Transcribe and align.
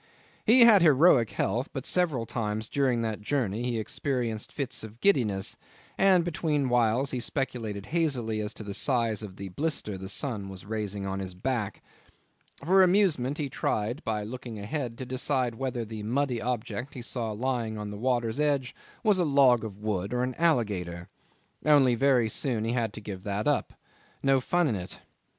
He 0.47 0.61
had 0.61 0.81
heroic 0.81 1.29
health; 1.29 1.69
but 1.73 1.85
several 1.85 2.25
times 2.25 2.67
during 2.69 3.01
that 3.01 3.21
journey 3.21 3.61
he 3.61 3.77
experienced 3.77 4.51
fits 4.51 4.83
of 4.83 4.99
giddiness, 4.99 5.57
and 5.95 6.25
between 6.25 6.69
whiles 6.69 7.11
he 7.11 7.19
speculated 7.19 7.85
hazily 7.85 8.39
as 8.39 8.55
to 8.55 8.63
the 8.63 8.73
size 8.73 9.21
of 9.21 9.35
the 9.35 9.49
blister 9.49 9.99
the 9.99 10.09
sun 10.09 10.49
was 10.49 10.65
raising 10.65 11.05
on 11.05 11.19
his 11.19 11.35
back. 11.35 11.83
For 12.65 12.81
amusement 12.81 13.37
he 13.37 13.47
tried 13.47 14.03
by 14.03 14.23
looking 14.23 14.57
ahead 14.57 14.97
to 14.97 15.05
decide 15.05 15.53
whether 15.53 15.85
the 15.85 16.01
muddy 16.01 16.41
object 16.41 16.95
he 16.95 17.03
saw 17.03 17.29
lying 17.31 17.77
on 17.77 17.91
the 17.91 17.97
water's 17.99 18.39
edge 18.39 18.75
was 19.03 19.19
a 19.19 19.23
log 19.23 19.63
of 19.63 19.77
wood 19.77 20.13
or 20.15 20.23
an 20.23 20.33
alligator. 20.33 21.09
Only 21.63 21.93
very 21.93 22.27
soon 22.27 22.63
he 22.63 22.71
had 22.71 22.91
to 22.93 23.01
give 23.01 23.21
that 23.25 23.47
up. 23.47 23.73
No 24.23 24.41
fun 24.41 24.67
in 24.67 24.73
it. 24.73 24.99